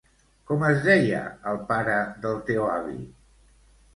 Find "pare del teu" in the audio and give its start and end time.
1.67-2.65